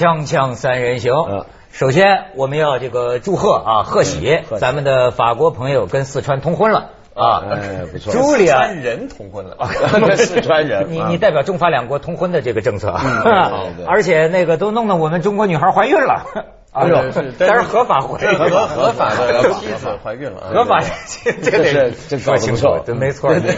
[0.00, 1.12] 锵锵三人行。
[1.12, 1.44] 嗯。
[1.72, 4.60] 首先，我们要这个祝贺啊，贺喜，贺喜。
[4.60, 6.92] 咱们的法国朋友跟四川通婚了。
[7.14, 7.44] 啊。
[7.50, 8.10] 哎不错。
[8.10, 9.58] 朱莉安，人通婚了，
[10.06, 11.08] 跟四川人，你啊。
[11.10, 13.84] 你代表中法两国通婚的这个政策，对对。
[13.86, 16.24] 而且那个都弄得我们中国女孩怀孕了，
[16.72, 16.96] 哎呦
[17.36, 20.80] 但是合法怀孕，合合合法的妻子怀孕了，合法，
[21.42, 23.34] 这个得这这说清楚对，没错。
[23.34, 23.50] 你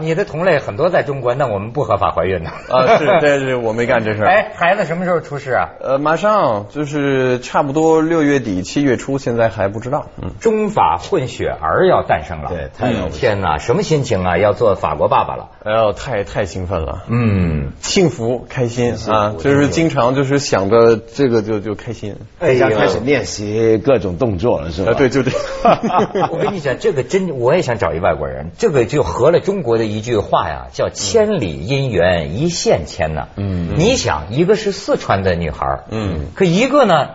[0.00, 2.50] 你的同类很多在中国，那我们不合法怀孕的。
[2.50, 4.28] 啊，是，对对，我没干这事儿。
[4.28, 5.70] 哎，孩子什么时候出世啊？
[5.80, 10.06] 呃，马上就是差不多六月底七月初，现在还不知道。
[10.22, 14.38] 嗯，中法混血儿要诞生了，对太了不起天哪，什么心情啊？
[14.38, 15.48] 要做法国爸爸了。
[15.64, 22.14] 哎呦，太太兴奋了，嗯，幸福开心啊，就是经常就是想着这个就就开心。
[22.60, 24.92] 在家开始练习各种动作了，是吧？
[24.92, 25.30] 啊，对，就这。
[26.30, 28.50] 我跟你讲，这个真，我也想找一外国人。
[28.58, 33.28] 这个就合了中国的一句话呀，叫“千里姻缘一线牵”呐。
[33.36, 37.10] 嗯你想，一个是四川的女孩儿，嗯，可一个呢，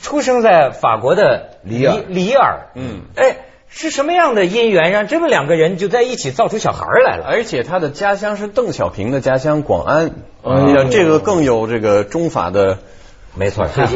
[0.00, 3.36] 出生在法国的里尔里尔，嗯哎，
[3.68, 7.24] 是什么样的姻缘让这么两个人就在一起造出小孩来了？
[7.26, 10.06] 而且他的家乡是邓小平的家乡广安，
[10.42, 12.78] 哎哎呀，这个更有这个中法的。
[13.34, 13.86] 没错，最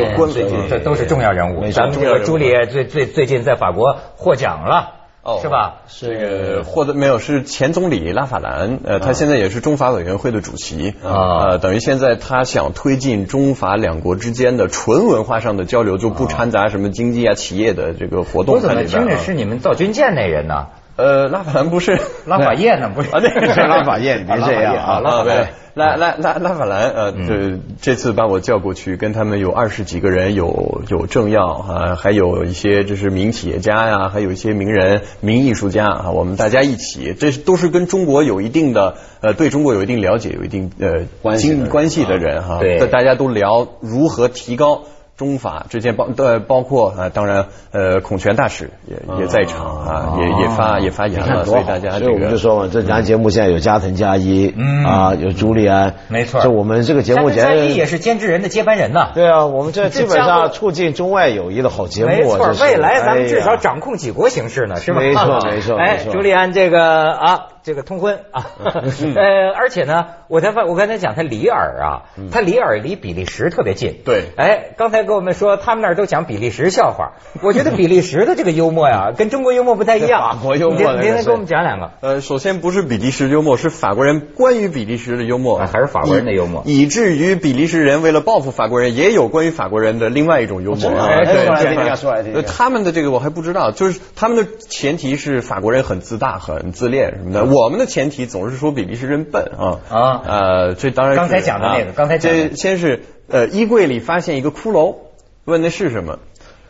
[0.49, 1.71] 近这都是重要人物。
[1.71, 5.83] 咱们这个朱丽叶最最最近在法国获奖了，哦是吧？
[5.89, 18.85] 这个获得没有是前总理拉法兰，呃，他现在也是中法委员会的主席啊呃，等于现在他想推进中法两国之间的纯文化上的交流，就不掺杂什么经济啊、企业的这个活动我怎么。
[18.85, 20.69] 听着是你们造军舰那人呢？
[20.97, 22.91] 呃，拉法兰不是拉法叶呢？
[22.95, 44.85] 不是 啊，那个 是拉法叶 你别这样啊拉法叶，拉拉拉拉法兰，呃，这这次把我叫过去，跟他们有二十几个人，有有政要啊，还有一些就是名企业家呀，还有一些名人、名艺术家啊，我们大家一起，这是都是跟中国有一定的呃，对中国有一定了解、有一定呃关系关系的人哈，对大家都聊如何提高。
[45.17, 54.85] 中法之间包呃包括啊，当然呃，孔权大使也也在场啊，也也发也发言了，所以大家所以我们这个就说嘛，这咱节目现在有加藤加一，嗯。
[54.85, 56.41] 啊，有朱利安，没错。
[56.43, 59.11] 这我们这个节目简加一也是监制人的接班人呐。
[59.15, 65.01] 对啊，我们这基本上促进中外友谊的好节目啊，没错未来咱们至少掌控几国形势呢，是吧？
[65.01, 66.13] 没错没错哎没，错。
[66.13, 74.03] 朱利安这个啊，这个通婚啊， 呃，而且呢，我才发，我刚才讲他里尔啊，他里尔离比利时特别近。
[74.05, 74.27] 对。
[74.37, 80.37] 哎，刚才跟我们说他们那儿都讲比利时笑话，我觉得比利时的这个幽默呀， 跟中国幽默不太一样。
[80.37, 81.91] 法国幽默您能给我们讲两个。
[82.03, 86.63] 呃，首先不是比利时幽默，是法国人关于比利时的幽默，啊还是法国人的幽默。
[86.67, 91.09] 以，至于比利时人为了报复法国人，也有关于法国人的另外一种幽默啊。
[91.11, 91.47] 哎对。
[91.47, 91.97] 说来听对听。
[91.97, 104.97] 说来听他们的这个我还不知道，就是他们的前提是法国人很自大、很自恋什么的，我们的前提总是说比利时人笨啊啊呃，这当然刚才讲的那个啊刚才讲的这先是呃衣柜里发现一个骷髅，
[105.47, 106.19] 问那是什么？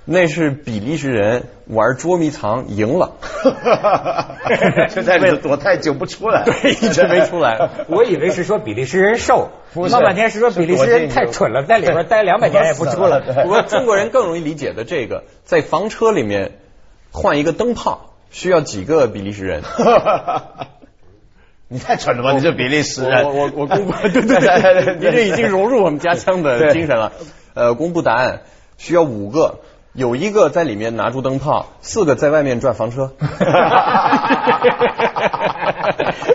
[0.09, 3.15] 那是比利时人玩捉迷藏赢了，
[4.95, 7.71] 就在里头躲太久不出来， 对，一直没出来。
[7.91, 9.49] 我以为是说比利时人瘦，
[9.91, 13.19] 闹半天是说比利时人太蠢了，在里边待两百年也不出来。
[13.43, 16.53] 不过中国人更容易理解的这个，在房车里面
[17.11, 19.63] 换一个灯泡需要几个比利时人？
[21.69, 22.33] 你太蠢了吧？
[22.33, 27.13] 你这比利时人，我我我公布，对 对对， 你这已经融入我们家乡的精神了。
[27.55, 28.43] 呃，公布答案
[28.77, 29.61] 需要五个。
[29.93, 33.13] 有一个在里面拿出灯泡，四个在外面转房车。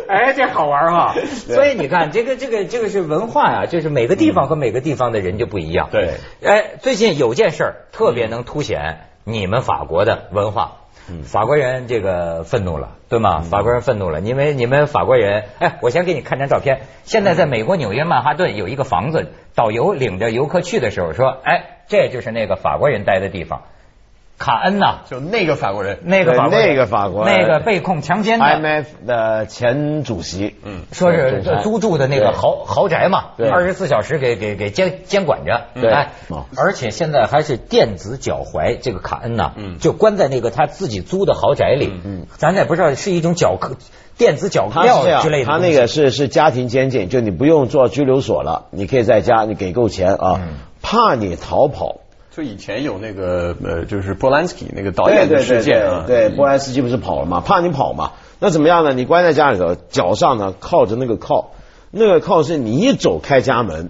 [0.07, 1.13] 哎，这好玩哈！
[1.45, 5.89] 所以你看，这个这个这个是文化呀，就是每个地方和每个地方的人就不一样。
[5.91, 10.80] 对，哎，最近有件事儿特别能凸显你们法国的文化。
[11.23, 13.39] 法国人这个愤怒了，对吗？
[13.41, 16.81] 法国人愤怒了，因为你们法国人，哎，我先给你看张照片。
[17.03, 23.63] 现在在美国纽约曼哈顿有一个房子，导游领着游客去的时候说，哎，这就是那个法国人待的地方，
[24.41, 26.67] 卡恩呐，就那个法国人，那个法国人。
[26.67, 27.37] 那个法国人。
[27.37, 28.45] 那个被控强奸的。
[28.45, 33.47] IMF 的前主席，嗯，说是租住的那个豪豪宅嘛，对。
[33.47, 35.93] 二十四小时给给给监监管着，对。
[36.57, 39.77] 而且现在还是电子脚踝，这个卡恩呐，嗯。
[39.77, 42.25] 就关在那个他自己租的豪宅里，嗯。
[42.37, 43.75] 咱也不知道是一种脚铐
[44.17, 50.53] 电子脚镣之类的他那个是是家庭监禁，就你不用做拘留所了，你可以在家，你给够钱啊，嗯。
[50.81, 51.97] 怕你逃跑。
[52.31, 57.41] 就以前有那个呃，就是波兰斯基那个导演的事件啊，对，对波兰斯基不是跑了吗？
[57.41, 58.13] 怕你跑嘛？
[58.39, 58.93] 那怎么样呢？
[58.93, 61.51] 你关在家里头，脚上呢靠着那个靠，
[61.91, 63.89] 那个靠是你一走开家门，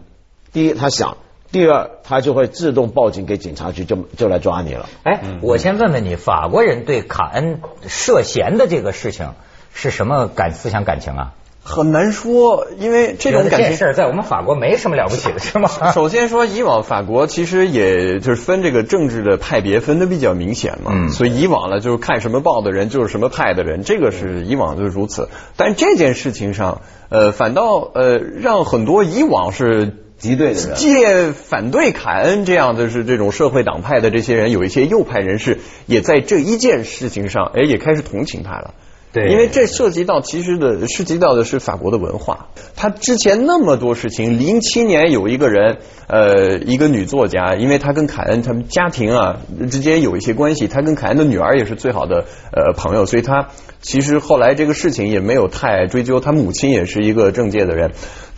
[0.52, 1.18] 第一他响，
[1.52, 4.90] 第二他就会自动报警给警察局，就就来抓你了。
[5.04, 9.34] 哎，我先问问你，法国人对卡恩涉嫌的这个事情
[9.72, 11.34] 是什么感思想感情啊？
[11.64, 15.92] 很难说，因为这种感情这事儿在我们法国没什么了不起的，是吗？
[15.94, 25.30] 首先说，以往法国其实也就是分这个政治的派别分的比较明显嘛，嗯所以以往呢就是看什么报的人就是什么派的人，这个是以往就是如此。
[25.56, 38.74] 但这件事情上，呃，反倒呃让很多以往是敌对的人激烈反对凯恩这样的是这种社会党派的这些人，有一些右派人士也在这一件事情上，哎，也开始同情他了。
[39.14, 42.48] 因为这涉及到其实的涉及到的是法国的文化。
[42.76, 53.50] 他之前那么多事情，零七年有一个人，呃，一个女作家，因为她跟凯恩他们家庭啊之间有一些关系，她跟凯恩的女儿也是最好的呃朋友，所以她
[53.82, 56.22] 其实后来这个事情也没有太追究。
[56.22, 57.92] 她母亲也是一个政界的人，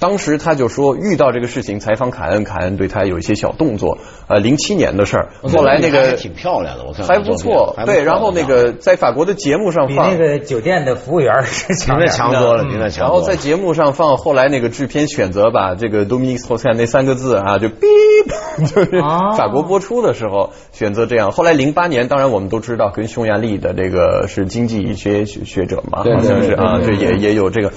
[0.04, 3.98] 当时他就说遇到这个事情采访凯恩，凯恩对他有一些小动作。
[4.28, 13.06] 呃，零七年的事儿，后来那个挺漂亮的，我看还不错，对，然后那个在法国的节目上放比那个酒店的服务员是强点儿强多了，您那强。
[13.06, 21.32] 然后在节目上放，后来那个制片选择把这个 Dominique s o s a n 那三个字啊，就 beep， 就是哦法国播出的时候选择这样。
[21.32, 27.72] 后来零八年，当然我们都知道，跟匈牙利的这个是经济学学学者嘛，好像是啊，对这也也有这个。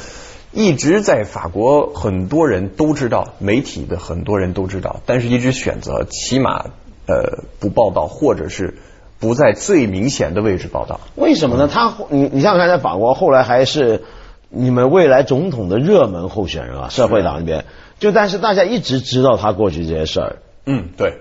[0.56, 6.64] 一直在法国，很多人都知道，媒体的很多人都知道，但是一直选择起码
[7.06, 8.78] 呃不报道，或者是
[9.20, 10.98] 不在最明显的位置报道。
[11.14, 11.68] 为什么呢？
[11.70, 14.02] 他你你想想看，在法国后来还是
[14.48, 17.66] 你们未来总统的热门候选人啊，社会党那边。
[17.98, 21.18] 就但是大家一直知道他过去这些事儿，嗯，对。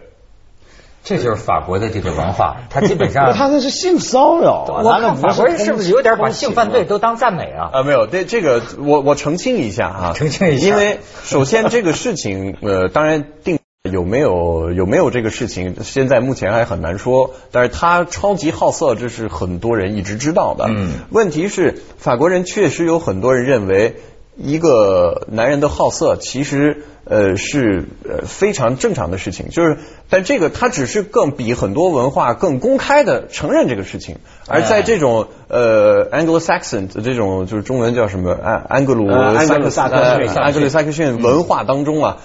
[1.05, 4.81] 这就是法国的这个文化，他基本上 他那是性骚扰啊！
[4.83, 7.69] 我看法国人是不是有点把性犯罪啊都当赞美啊？
[7.71, 17.35] 啊，没有，对这个我我澄清一下啊，澄清一下因为首先这个事情， 呃，当然定有没有有没有这个事情，现在目前还很难说。
[17.51, 20.65] 但是他超级好色，这是很多人一直知道的。
[20.69, 23.97] 嗯问题是法国人确实有很多人认为，
[24.37, 29.77] 一个男人的好色其实呃是呃非常正常的事情，就是
[30.09, 34.17] 但这个他只是更比很多文化更公开的承认这个事情，
[34.47, 42.17] 而在这种呃 Anglo-Saxon 的这种就是中文叫什么安安格鲁呃安格鲁萨萨克逊呃安格鲁萨克逊文化当中啊。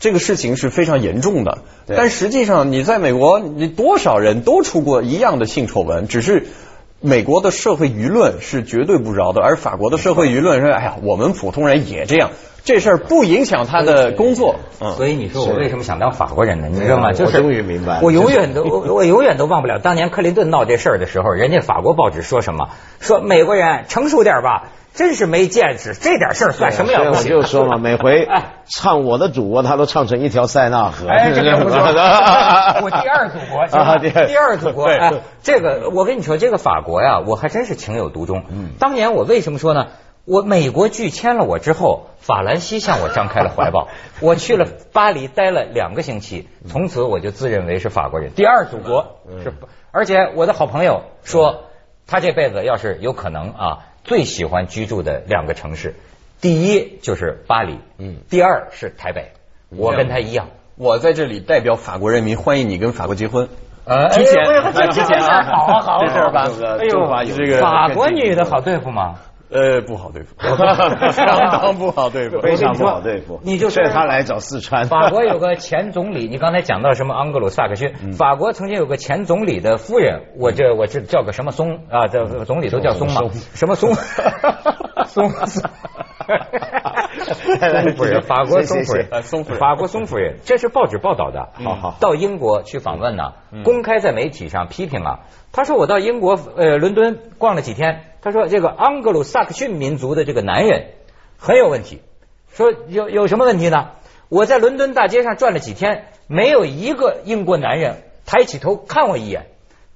[0.00, 6.46] 这个事情是非常严重的，但实际上你在美国，你多少人都出过一样的性丑闻，只是
[7.00, 12.32] 美国的社会舆论是绝对不饶的，而法国的社会舆论说，哎呀，我们普通人也这样，
[12.68, 14.56] 这事儿不影响他的工作。
[14.78, 16.68] 嗯，所以你说我为什么想当法国人呢？
[16.70, 17.08] 你知道吗？
[17.08, 22.68] 我就是终于明白了我永远 都我我永远都忘不了当年克林顿闹这事儿的时候，人家法国报纸说什么？
[23.00, 31.08] 说美国人成熟点吧，真是没见识，这点事儿算什么了我就说嘛， 每回哎唱我的祖国，他都唱成一条塞纳河。
[31.08, 34.84] 哎，这个不错，我第二祖国，啊第二祖国。
[34.84, 35.10] 哎，
[35.42, 38.42] 这个我跟你说，这个法国呀，我还真是情有独钟。
[38.50, 39.86] 嗯当年我为什么说呢？
[40.28, 43.88] 我美国拒签了我之后，法兰西向我张开了怀抱。
[44.20, 48.32] 我去了巴黎待了两个星期，从此我就自认为是法国人。
[48.34, 49.54] 第二祖国嗯是，
[49.90, 51.64] 而且我的好朋友说，
[52.06, 55.94] 他这辈子要是有可能啊，最喜欢居住的两个城市，
[56.42, 59.32] 第一就是巴黎，嗯第二是台北。
[59.70, 60.48] 我跟他一样。
[60.76, 63.48] 我在这里代表法国人民欢迎你跟法国结婚。
[63.86, 66.42] 呃，提前哎呦这这事好啊好啊，这事儿吧
[66.78, 69.14] 哎呦，这个法国女的好对付吗？
[69.50, 70.34] 呃，不好对付，
[71.12, 72.40] 相当不好对付。
[72.42, 73.40] 非常不好对付。
[73.42, 74.86] 你就说他来找四川。
[74.86, 78.12] 法国有个前总理，你刚才讲到什么安格鲁萨克逊？
[78.12, 82.08] 法国曾经有个前总理的夫人，我这我这叫个什么松啊？
[82.08, 83.22] 这总理都叫松嘛？
[83.54, 83.94] 什么松？
[85.06, 85.30] 松
[86.28, 87.82] 松。
[87.82, 91.48] 松夫人，法国松夫人，呃松夫人法国松夫人，这是报纸报道的。
[91.64, 93.32] 好好到英国去访问呢，
[93.64, 95.20] 公开在媒体上批评啊。
[95.52, 100.90] 他说我到英国呃伦敦逛了几天，他说这个盎格鲁撒克逊民族的这个男人
[101.38, 102.02] 很有问题。
[102.52, 103.90] 说有有什么问题呢？
[104.28, 109.46] 我在伦敦大街上转了几天，没有一个英国男人抬起头看我一眼。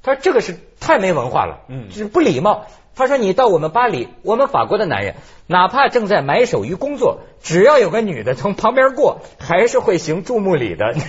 [0.02, 2.66] 他说这个是太没文化了，嗯就是不礼貌。
[2.94, 5.14] 他说你到我们巴黎，我们法国的男人，
[5.47, 10.92] 哪怕正在埋首于工作，只要有个女的从旁边过，还是会行注目礼的。
[10.92, 11.00] 你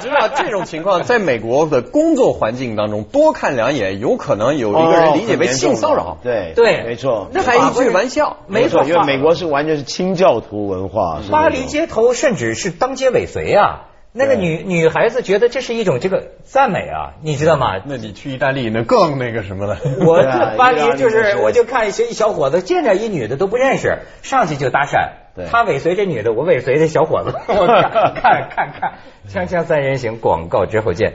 [0.00, 6.18] 知道这种情况在美国的工作环境当中，多看两眼，有可能有一个人理解为性骚扰。
[6.22, 7.26] 对对没错。
[7.32, 11.18] 那开一句玩笑，没错，因为美国是完全是清教徒文化。
[11.32, 13.86] 巴黎街头甚至是当街尾随啊。
[14.18, 17.80] 那个女女孩子觉得这是一种这个赞美啊，你知道吗？
[17.86, 19.78] 那你去意大利那更那个什么了。
[20.04, 25.46] 我对啊这巴黎就是是，我就看一些一小伙子见着一女的都不认识，上去就搭讪对。
[25.46, 28.94] 他尾随这女的，我尾随这小伙子， 我看看看看，
[29.28, 31.14] 锵锵三人行，广告之后见。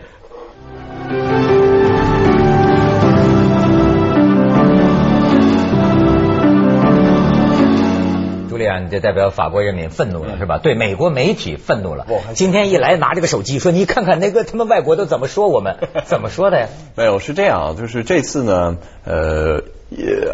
[8.81, 10.59] 朱莉啊，就代表法国人民愤怒了，是吧？
[10.61, 12.05] 对美国媒体愤怒了。
[12.33, 16.67] 今天一来拿这个手机说，你看看那个他们外国都怎么说我们， 怎么说的呀？
[16.95, 19.63] 没有，是这样，就是这次呢，呃，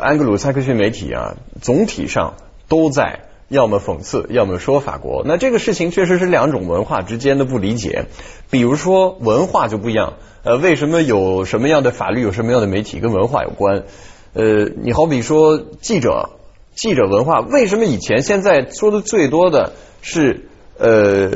[0.02, 2.36] 安格鲁萨克逊媒体啊，总体上
[2.68, 5.24] 都在要么讽刺，要么说法国。
[5.26, 8.06] 那这个事情确实是两种文化之间的不理解。
[8.50, 13.84] 比如说文化就不一样，呃，为什么有什么样的法律，有什么样的媒体跟文化有关？
[14.34, 16.30] 呃，你好比说记者，
[16.80, 20.46] 记者文化，为什么以前现在说的最多的是
[20.78, 21.30] 呃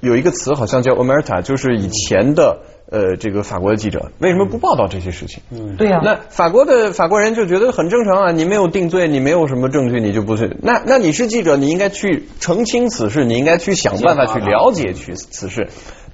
[0.00, 5.42] 有一个词好像叫 omerta，就是以前的呃这个法国的记者为什么不报道这些事情？
[5.50, 6.00] 嗯，对呀。
[6.02, 10.56] 那法国的法国人就觉得很正常啊，你没有定罪，你没有什么证据，你就不是。
[10.62, 15.68] 那那你是记者，你应该去澄清此事，你应该去想办法去了解去此事。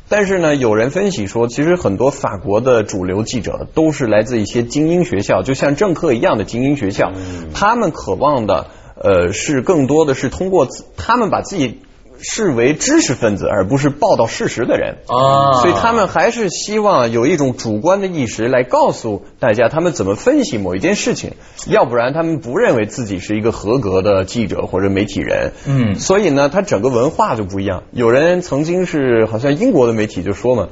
[0.08, 7.12] 但是呢，有人分析说，其实很多法国的主流记者都是来自一些精英学校，就像政客一样的精英学校。
[7.54, 11.80] 他们渴望的，呃，是更多的是通过他们把自己。
[12.20, 21.32] 视为知识分子，而不是报道事实的人啊，所以他们还是希望有一种主观的意识来告诉大家他们怎么分析某一件事情，
[21.66, 25.52] 要不然他们不认为自己是一个合格的记者或者媒体人。
[25.66, 27.84] 嗯，所以呢，他整个文化就不一样。
[27.92, 30.68] 有人曾经是好像英国的媒体就说嘛。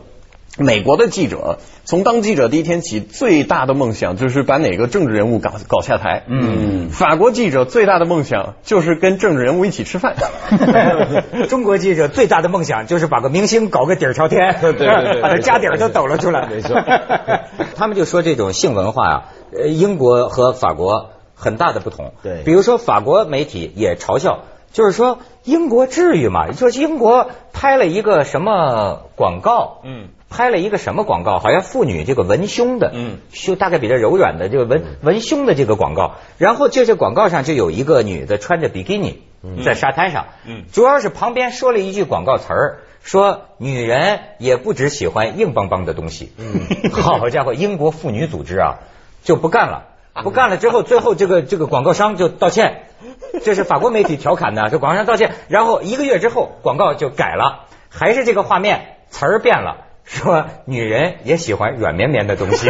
[0.59, 6.25] 美国的记者从当记者第一天起，最大的梦想就是把哪个政治人物搞搞下台。
[6.29, 10.15] 嗯，法国记者最大的梦想就是跟政治人物一起吃饭。
[11.49, 16.47] 中国记者最大的梦想就是把个明星搞个底儿朝天， 对对对， 把他家底儿都抖了出来。
[16.49, 16.79] 没错，
[17.75, 19.25] 他们就说这种性文化啊，
[19.67, 22.13] 英国和法国很大的不同。
[22.23, 24.41] 对，比如说法国媒体也嘲笑，
[24.71, 26.53] 就是说英国至于吗？
[26.53, 27.31] 说英国
[27.63, 29.83] 拍了一个什么广告？
[29.85, 30.09] 嗯。
[30.29, 31.39] 拍了一个什么广告？
[31.39, 36.15] 好像妇女这个文胸的，嗯，胸大概比较柔软的这个文文胸的这个广告。
[36.39, 39.23] 然后就这广告上就有一个女的穿着比基尼
[39.65, 46.33] 在沙滩上，嗯，主要是旁边说了一句广告词儿，说女人也不只喜欢硬邦邦的东西。
[46.39, 48.79] 嗯， 好家伙，英国妇女组织啊
[49.23, 49.85] 就不干了，
[50.23, 52.83] 不干了之后，最后这个这个广告商就道歉，
[53.43, 59.87] 这是法国媒体调侃的，这广告商道歉，然后一个月之后广告就改了，还是这个画面词儿变了。
[60.05, 62.69] 说女人也喜欢软绵绵的东西，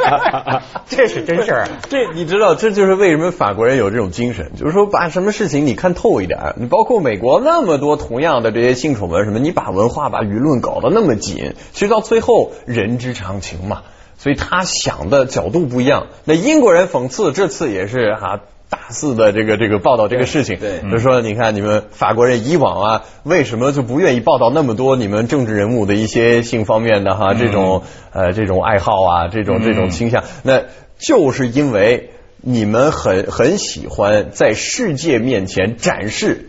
[0.88, 1.68] 这是真事儿。
[1.90, 6.54] 这你知道，这就是为什么法国人有这种精神，就是说把什么事情你看透一点。
[6.56, 13.82] 你包括美国那么多同样的这些性丑闻什么，你把文化把舆论搞得那么紧，其实到最后人之常情嘛。
[14.18, 16.06] 所以他想的角度不一样。
[16.24, 18.40] 那英国人讽刺这次也是哈。
[18.70, 30.24] 大肆的这个这个报道这个事情，对，就说你看你们法国人以往啊，为什么就不愿意报道那么多你们政治人物的一些性方面的哈这种呃这种爱好啊这种这种倾向？
[30.42, 30.62] 那
[30.98, 36.48] 就是因为你们很很喜欢在世界面前展示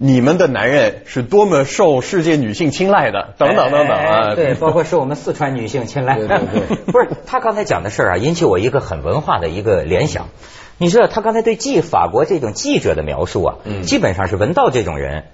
[0.00, 6.20] 你们的男人是多么受世界女性青睐的，等等等等啊，对，包括是我们四川女性青睐。
[6.86, 10.28] 不是他刚才讲的事儿啊，引起我一个很文化的一个联想。
[10.76, 15.24] 你知道他刚才对记法国这种记者的描述啊，基本上是文道这种人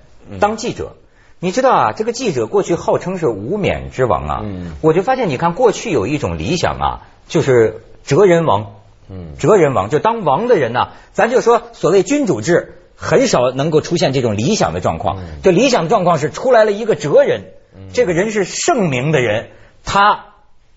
[0.40, 0.92] 当记者。
[1.40, 4.44] 你知道啊，这个记者过去号称是无冕之王啊，
[4.80, 8.76] 我就发现你看过去有一种理想啊，就是哲人王，
[9.38, 15.18] 哲人王就当王的人呢，咱就说所谓君主制很少能够出现这种理想的状况。
[15.42, 17.42] 这理想状况是出来了一个哲人，
[17.92, 19.50] 这个人是圣明的人，
[19.84, 20.24] 他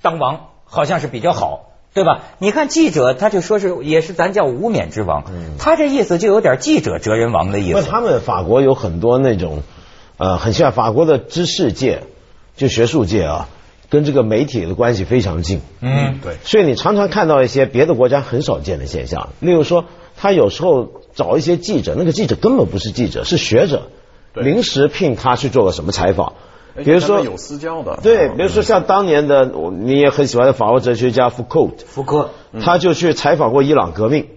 [0.02, 1.64] 当王好像是比较好。
[1.94, 2.22] 对吧？
[2.38, 5.24] 你看记者，他就说是也是咱叫无冕之王，
[5.58, 7.82] 他这意思就有点记者哲人王的意思。
[7.82, 9.64] 他们法国有很多那种
[10.18, 12.04] 呃，很像法国的知识界，
[12.56, 13.50] 就学术界啊，
[13.90, 15.62] 跟这个媒体的关系非常近。
[15.82, 16.36] 嗯，对。
[16.44, 19.86] 所以你常常看到一些别的国家很少见的现象，例如说，
[20.18, 23.84] 他有时候找一些记者，那个记者根本不是记者，是学者，
[24.34, 26.34] 临时聘他去做个什么采访。
[26.84, 32.30] 比如说有私交的，对，比如说像当年的你也很喜欢的法国哲学家福克，福克，
[32.62, 34.28] 他就去采访过伊朗革命。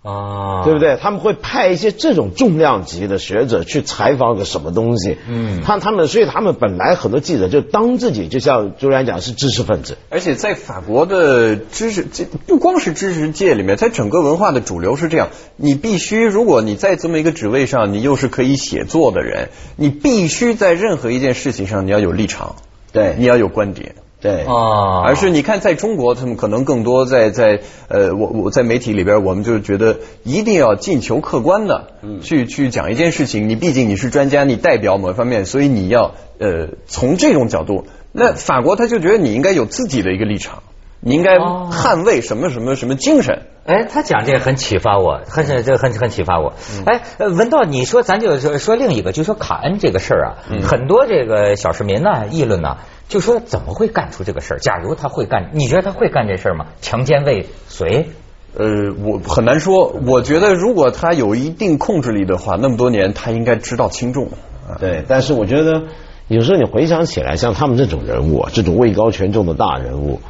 [0.00, 0.96] 啊，对不对？
[0.96, 5.18] 他们会派一些这种重量级的学者去采访个什么东西？
[5.28, 22.54] 嗯，他他们所以他们本来很多记者就当自己就像朱然讲是知识分子，而且在法国的知识这不光是知识界里面，在整个文化的主流是这样：你必须如果你在这么一个职位上，你又是可以写作的人，你必须在任何一件事情上你要有立场，
[22.92, 23.96] 对，你要有观点。
[24.20, 33.48] 对啊，而是你看，在中国，他们可能更多在在呃，我我在媒体里边，我们就觉得一定要尽求客观的去去讲一件事情。
[33.48, 37.86] 你毕竟你是专家，你代表某一方面，所以你要呃从这种角度。
[38.10, 40.64] 那法国他就觉得你应该有自己的一个立场，
[41.00, 43.42] 你应该哦捍卫什么什么什么精神。
[43.64, 46.54] 哎，他讲这个很启发我，很是这个很很启发我。
[46.72, 52.78] 嗯哎，呃文道，你说咱就说说另一个，就说卡恩这个事儿啊，嗯很多这个小市民呢议论呢，
[53.08, 54.58] 就说怎么会干出这个事儿？
[54.58, 56.66] 假如他会干，你觉得他会干这事儿吗？
[56.80, 58.08] 强奸未遂？
[58.56, 58.66] 呃，
[59.04, 59.94] 我很难说。
[60.06, 64.30] 我觉得如果他有一定控制力的话，那么多年他应该知道轻重。
[64.66, 65.82] 啊对，但是我觉得
[66.28, 70.20] 有时候你回想起来，像他们这种人物，啊，这种位高权重的大人物，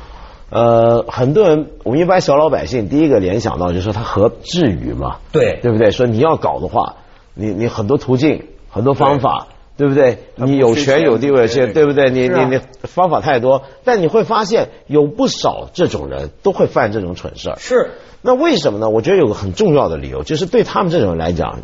[0.50, 5.18] 呃，很多人我们一般小老百姓第一个联想到就是说他何至于嘛？
[5.32, 5.90] 对对不对？
[5.90, 6.96] 说你要搞的话，
[7.34, 9.48] 你你很多途径，很多方法。
[9.78, 10.18] 对不对？
[10.34, 12.10] 你有权有地位，钱是，对不对？
[12.10, 17.56] 你啊你你方法太多，但你会发现有不少这种人都会犯这种蠢事儿。
[17.60, 18.90] 是那为什么呢？
[18.90, 21.60] 我觉得有个很重要的理由，就是对他们这种人来讲，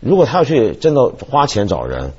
[0.00, 2.12] 如果他要去真的花钱找人，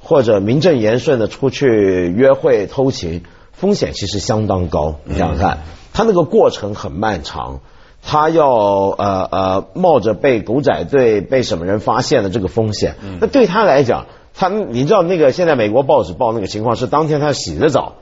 [0.00, 3.22] 或者名正言顺的出去约会偷情，
[3.58, 4.96] 风险其实相当高。
[5.04, 5.58] 你想想看，
[5.92, 7.60] 他那个过程很漫长，
[8.02, 14.06] 他要呃呃冒着被狗仔队被什么人发现的这个风险，那对他来讲。
[14.40, 17.94] 他，你知道那个现在美国报纸报那个情况是当天他洗着澡，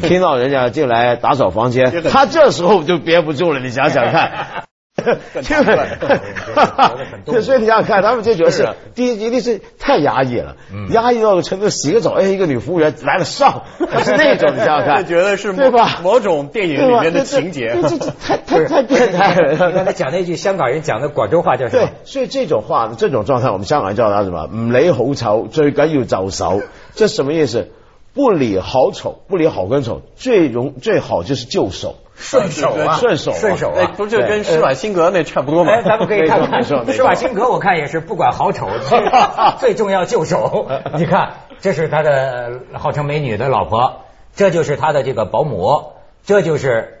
[0.00, 4.64] 听到人家进来打扫房间， 他这时候就憋不住了，你想想看。
[7.24, 10.56] 对， 所以你想想看，他们这主要是第一，一定是太压抑了，
[10.90, 16.00] 压抑到个程度，洗个澡，哎，一个女服务员来了上， 是那种，你想想看，觉得是对吧？
[16.02, 19.52] 某种电影里面的情节，这这太太太变态了。
[19.52, 24.48] 你看他讲那句香港人讲的广州话叫什么对？，所以这种话，这种状态，我们香港人叫他什么？
[24.52, 26.62] 唔理好丑，最紧要就手。
[26.94, 27.68] 这什么意思？
[28.14, 31.96] 不理好丑，不理好跟丑，最容最好就是就手。
[32.16, 33.92] 顺手啊，顺手啊顺手哎，啊。
[33.96, 35.72] 不就跟施瓦辛格那差不多吗？
[35.72, 38.68] 哎，咱们可以看看施瓦辛格，我看也是不管好丑，
[39.58, 40.68] 最重要就手。
[40.94, 44.04] 你看，这是他的呃号称美女的老婆，
[44.34, 45.92] 这就是他的这个保姆，
[46.24, 47.00] 这就是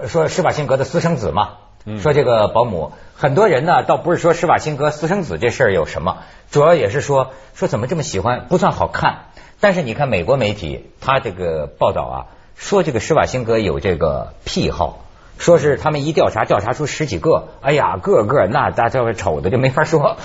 [0.00, 1.58] 呃说施瓦辛格的私生子嘛。
[1.98, 6.16] 说这个保姆，很多人呢倒不是说施瓦辛格私生子这事儿有什么，
[6.50, 9.26] 主要也是说说怎么这么喜欢，不算好看。
[9.60, 12.16] 但是你看美国媒体，他这个报道啊，
[12.54, 15.00] 说这个施瓦辛格有这个癖好。
[15.36, 20.16] 说是他们一调查，调查出十几个，哎呀，个个那大家丑的就没法说，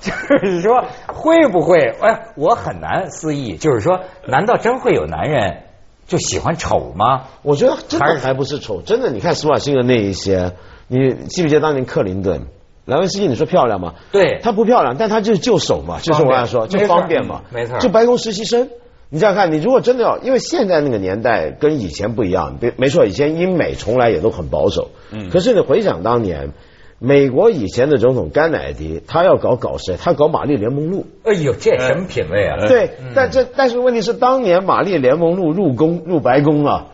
[0.00, 0.12] 就
[0.44, 1.94] 是说会不会？
[2.00, 5.62] 哎，我很难思议，就是说，难道真会有男人
[6.08, 7.26] 就喜欢丑吗？
[7.42, 10.54] 我觉得真的还不是丑，真的，你看施瓦辛格那一些，
[10.88, 12.48] 你记不记得当年克林顿？
[12.84, 13.94] 莱文斯基，你说漂亮吗？
[14.10, 18.68] 对她不漂亮，但她就是就手嘛，就是我刚才说，就方便嘛，没错就白宫实习生。
[19.14, 26.50] 你想想看，你如果真的要，因为现在那个年代跟以前不一样，没没错，以前英美从来也都很保守，嗯，可是你回想当年，
[26.98, 29.96] 美国以前的总统甘乃迪，他要搞搞谁？
[29.96, 32.66] 他搞玛丽莲梦露，哎呦，这什么品味啊？
[32.66, 36.86] 对，但这但是问题是，当年玛丽莲梦露入宫入白宫啊，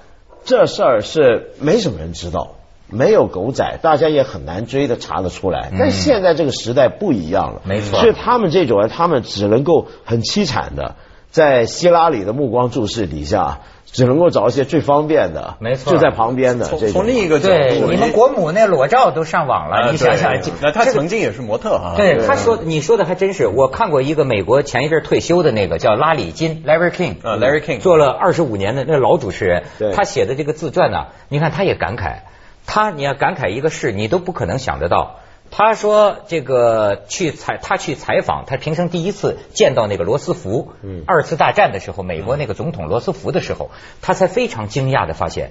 [0.45, 2.57] 这事儿是没什么人知道，
[2.91, 5.73] 没有狗仔，大家也很难追的查得出来。
[5.79, 7.99] 但现在这个时代不一样了，没错。
[7.99, 10.97] 所以他们这种人，他们只能够很凄惨的，
[11.31, 15.93] 在希拉里的目光注视底下，只能够找一些最方便的，没错。
[15.93, 20.41] 就在旁边的从这从另一个角对，度，你们国母那裸照都上网了，啊你想想。
[20.61, 21.95] 那他曾经也是模特啊。
[21.97, 32.23] 对，他说你说的还真是，我看过一个美国前一阵退休的那个叫拉里金 （Larry King），啊，Larry King 做了二十五年的那老主持人对，他写的这个自传呢，你看他也感慨，
[32.67, 35.21] 他你要感慨一个事，你都不可能想得到。
[35.51, 45.51] 他说这个去采，他去采访，他平生第一次见到那个罗斯福，嗯二次大战的时候，美国那个总统罗斯福的时候，他才非常惊讶的发现，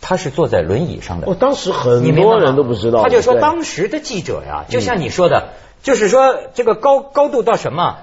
[0.00, 1.26] 他是坐在轮椅上的。
[1.26, 5.48] 我当时很多人都不知道，他就说当时的记者呀，就像你说的，
[5.82, 7.98] 就是说这个高高度到什么？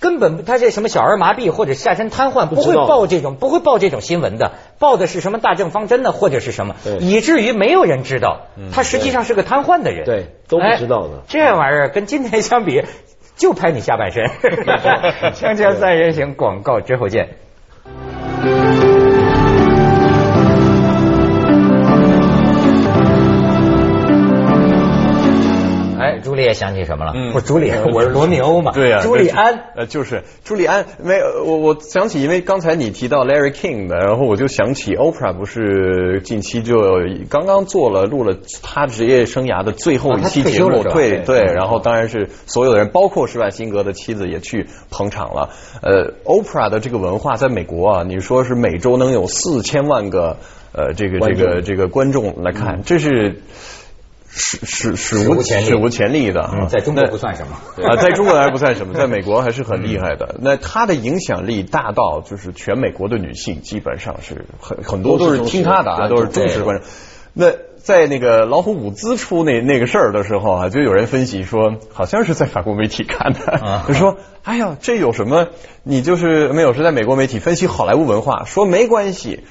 [0.00, 12.82] 根本他这什么小儿麻痹或者下身瘫痪，不会报这种不会报这种新闻的，报的是什么大政方针呢，或者是什么，以至于没有人知道他实际上是个瘫痪的人，对都不知道的哎这玩意儿跟今天相比，
[13.36, 14.24] 就拍你下半身。
[15.36, 17.28] 锵锵三人行广告之后见。
[26.40, 27.12] 丽叶想起什么了？
[27.14, 28.72] 嗯不是朱丽叶，我是罗密欧嘛。
[28.72, 29.66] 对呀、朱利安。
[29.76, 30.84] 呃，就是朱利安。
[30.98, 36.80] 没有，我我想起，因为刚才你提到 Larry King 的，然后我就想起 Oprah 不是近期就
[37.28, 45.50] 刚刚做了录了他职业生涯的最后一期节目，对对，然后当然是所有的人，包括施瓦辛格的妻子也去捧场了。
[45.82, 50.38] 呃，Oprah 的这个文化在美国啊，你说是每周能有四千万个
[50.72, 53.42] 呃这个这个这个观众来看，这是。
[54.32, 60.36] 史史史无前例史无前例的啊嗯，在中国不算什么啊，在中国还不算什么，在美国还是很厉害的。
[60.40, 66.86] 那他的影响力大到就是全美国的女性基本上是很很多都是听他的啊，都是忠实观众。
[67.32, 75.48] 那在那个老虎伍兹出那那个事儿的时候啊，就有人分析说，好像是在法国媒体看的，就说，哎呀，这有什么？
[75.82, 79.44] 你就是没有是在美国媒体分析好莱坞文化，说没关系。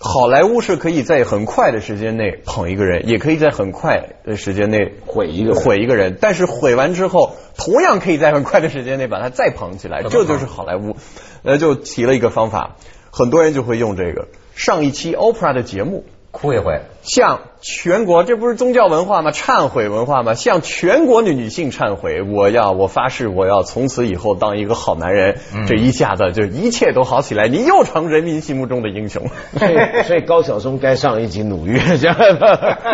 [0.00, 6.16] 好莱坞是可以在很快的时间内捧一个人，也可以在很快的时间内毁一个毁一个人。
[6.20, 10.96] 但是毁完之后，同样可以在很快的时间内把它再捧起来，这就是好莱坞。
[11.42, 12.76] 呃，就提了一个方法，
[13.10, 14.28] 很多人就会用这个。
[14.54, 16.04] 上一期 Oprah 的节目，
[16.40, 19.32] 哭一回，向全国，这不是宗教文化吗？
[19.32, 20.34] 忏悔文化吗？
[20.34, 25.38] 向全国的女性忏悔，我要，我发誓，我要从此以后当一个好男人。
[25.66, 29.26] 这一下子就一切都好起来，你又成人民心目中的英雄。
[29.58, 32.14] 所以所以高晓松该上一集《努约》，这 样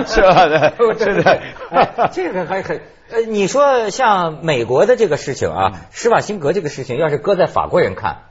[0.07, 0.73] 是吧？
[0.97, 2.81] 是的，哎，这个还很
[3.11, 8.23] 呃，你说像美国的这个事情啊，施瓦辛格这个事情，要是搁在法国人看，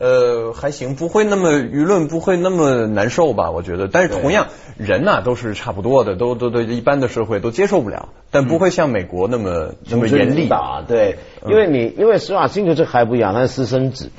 [0.00, 3.50] 呃，还行，不会那么舆论不会那么难受吧？
[3.50, 10.46] 我觉得，但是同样人呐、都是差不多的，都都都一般的社会都接受不了，但不会像美国那么那么严厉。
[10.46, 11.16] 打，对，
[11.48, 14.10] 因为你因为施瓦辛格这还不一样，他是私生子，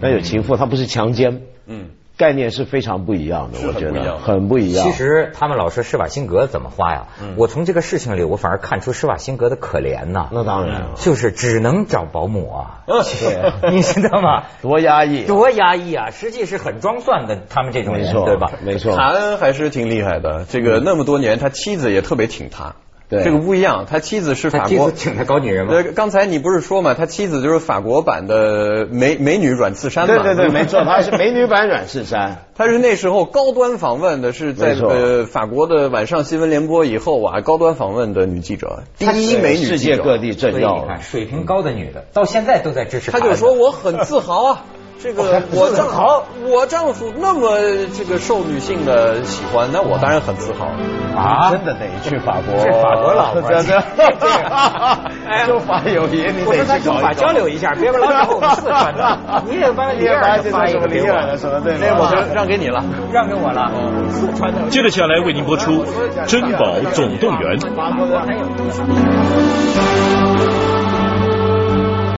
[0.00, 1.86] 他有情妇，他不是强奸，嗯，
[2.22, 4.86] 概念是非常不一样的，我觉得很不一样。
[4.86, 7.06] 其实他们老说施瓦辛格怎么花呀？
[7.36, 10.28] 我从这个事情里，我反而看出施瓦辛格的可怜呐。
[10.30, 14.44] 那当然了，就是只能找保姆啊， 对你知道吗？
[14.62, 16.10] 多压抑，多压抑啊！
[16.12, 18.52] 实际是很装蒜的，他们这种人，对吧？
[18.64, 22.76] 没错，谭恩还是挺厉害的，这个那么多年，他妻子也特别挺他。
[23.12, 24.68] 对这个不一样，他妻子是法国。
[24.68, 25.74] 妻子请他搞女人吗？
[25.74, 30.14] 呃，刚才你不是说嘛，他妻子就是法国版的美美女阮次山嘛？
[30.22, 32.46] 对对对，没错， 她是美女版阮次山。
[32.54, 44.64] 她是那时候高端访问的，是在呃法国的晚上新闻联播以后啊，高端访问的女记者，第一美女世界各地政要所以你看，水平高的女的到现在都在支持卡恩他就说我很自豪啊，
[45.00, 47.58] 这个我丈好我丈夫那么
[47.96, 50.66] 这个受女性的喜欢，那我当然很自豪。
[51.16, 59.18] 啊，真的得去法国，这法国老 婆真的这个， 中法友谊，你得去搞法交流一下，别把老找我们四川的，
[59.50, 62.82] 你也把你也把这发一什么个给我里尔的什么对那我就让给你了。
[63.12, 63.70] 让给我了，
[64.10, 64.60] 四川的。
[64.70, 65.84] 接着下来为您播出
[66.26, 67.58] 《珍宝总动员》。
[67.74, 68.42] 法国的还有。